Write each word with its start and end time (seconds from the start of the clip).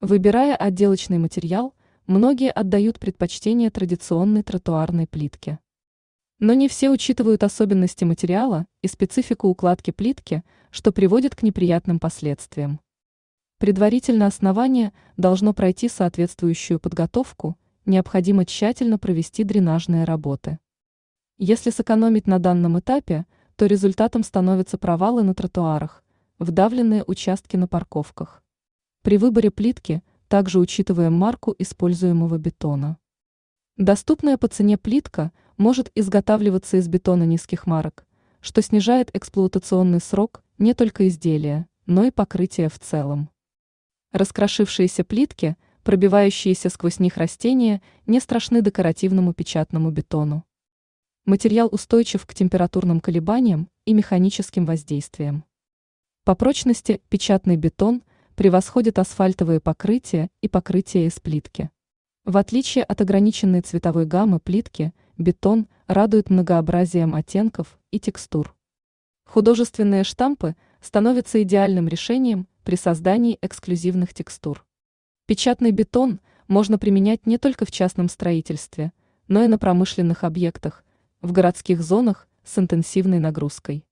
Выбирая 0.00 0.56
отделочный 0.56 1.18
материал, 1.18 1.74
многие 2.06 2.50
отдают 2.50 2.98
предпочтение 2.98 3.70
традиционной 3.70 4.42
тротуарной 4.42 5.06
плитке. 5.06 5.58
Но 6.38 6.54
не 6.54 6.68
все 6.68 6.88
учитывают 6.88 7.42
особенности 7.42 8.04
материала 8.04 8.64
и 8.80 8.88
специфику 8.88 9.48
укладки 9.48 9.90
плитки, 9.90 10.42
что 10.70 10.90
приводит 10.90 11.34
к 11.34 11.42
неприятным 11.42 12.00
последствиям. 12.00 12.80
Предварительно 13.58 14.24
основание 14.24 14.94
должно 15.18 15.52
пройти 15.52 15.90
соответствующую 15.90 16.80
подготовку, 16.80 17.58
необходимо 17.84 18.46
тщательно 18.46 18.98
провести 18.98 19.44
дренажные 19.44 20.04
работы. 20.04 20.58
Если 21.36 21.68
сэкономить 21.68 22.26
на 22.26 22.38
данном 22.38 22.78
этапе, 22.78 23.26
то 23.56 23.66
результатом 23.66 24.22
становятся 24.22 24.78
провалы 24.78 25.22
на 25.24 25.34
тротуарах, 25.34 26.02
вдавленные 26.38 27.04
участки 27.06 27.58
на 27.58 27.68
парковках. 27.68 28.42
При 29.02 29.16
выборе 29.16 29.50
плитки 29.50 30.02
также 30.28 30.58
учитываем 30.58 31.14
марку 31.14 31.54
используемого 31.58 32.36
бетона. 32.36 32.98
Доступная 33.78 34.36
по 34.36 34.46
цене 34.46 34.76
плитка 34.76 35.32
может 35.56 35.90
изготавливаться 35.94 36.76
из 36.76 36.86
бетона 36.86 37.22
низких 37.22 37.66
марок, 37.66 38.04
что 38.42 38.60
снижает 38.60 39.08
эксплуатационный 39.16 40.00
срок 40.00 40.42
не 40.58 40.74
только 40.74 41.08
изделия, 41.08 41.66
но 41.86 42.04
и 42.04 42.10
покрытия 42.10 42.68
в 42.68 42.78
целом. 42.78 43.30
Раскрошившиеся 44.12 45.02
плитки, 45.02 45.56
пробивающиеся 45.82 46.68
сквозь 46.68 46.98
них 46.98 47.16
растения, 47.16 47.80
не 48.04 48.20
страшны 48.20 48.60
декоративному 48.60 49.32
печатному 49.32 49.90
бетону. 49.90 50.44
Материал 51.24 51.70
устойчив 51.72 52.26
к 52.26 52.34
температурным 52.34 53.00
колебаниям 53.00 53.70
и 53.86 53.94
механическим 53.94 54.66
воздействиям. 54.66 55.44
По 56.24 56.34
прочности 56.34 57.00
печатный 57.08 57.56
бетон 57.56 58.02
превосходит 58.40 58.98
асфальтовые 58.98 59.60
покрытия 59.60 60.30
и 60.40 60.48
покрытия 60.48 61.04
из 61.04 61.20
плитки. 61.20 61.68
В 62.24 62.38
отличие 62.38 62.84
от 62.84 63.02
ограниченной 63.02 63.60
цветовой 63.60 64.06
гаммы 64.06 64.40
плитки, 64.40 64.94
бетон 65.18 65.68
радует 65.86 66.30
многообразием 66.30 67.14
оттенков 67.14 67.78
и 67.90 68.00
текстур. 68.00 68.56
Художественные 69.26 70.04
штампы 70.04 70.56
становятся 70.80 71.42
идеальным 71.42 71.86
решением 71.86 72.48
при 72.64 72.76
создании 72.76 73.36
эксклюзивных 73.42 74.14
текстур. 74.14 74.64
Печатный 75.26 75.70
бетон 75.70 76.18
можно 76.48 76.78
применять 76.78 77.26
не 77.26 77.36
только 77.36 77.66
в 77.66 77.70
частном 77.70 78.08
строительстве, 78.08 78.94
но 79.28 79.44
и 79.44 79.48
на 79.48 79.58
промышленных 79.58 80.24
объектах, 80.24 80.82
в 81.20 81.32
городских 81.32 81.82
зонах 81.82 82.26
с 82.42 82.56
интенсивной 82.56 83.18
нагрузкой. 83.18 83.84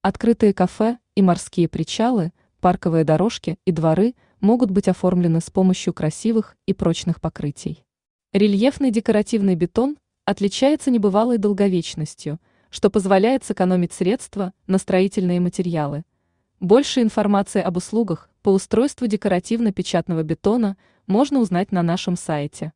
Открытые 0.00 0.54
кафе 0.54 0.96
и 1.14 1.20
морские 1.20 1.68
причалы, 1.68 2.32
парковые 2.64 3.04
дорожки 3.04 3.58
и 3.66 3.72
дворы 3.72 4.14
могут 4.40 4.70
быть 4.70 4.88
оформлены 4.88 5.42
с 5.42 5.50
помощью 5.50 5.92
красивых 5.92 6.56
и 6.64 6.72
прочных 6.72 7.20
покрытий. 7.20 7.84
Рельефный 8.32 8.90
декоративный 8.90 9.54
бетон 9.54 9.98
отличается 10.24 10.90
небывалой 10.90 11.36
долговечностью, 11.36 12.40
что 12.70 12.88
позволяет 12.88 13.44
сэкономить 13.44 13.92
средства 13.92 14.54
на 14.66 14.78
строительные 14.78 15.40
материалы– 15.40 16.04
больше 16.64 17.02
информации 17.02 17.60
об 17.60 17.76
услугах 17.76 18.30
по 18.40 18.48
устройству 18.48 19.06
декоративно-печатного 19.06 20.22
бетона 20.22 20.78
можно 21.06 21.40
узнать 21.40 21.70
на 21.70 21.82
нашем 21.82 22.16
сайте. 22.16 22.72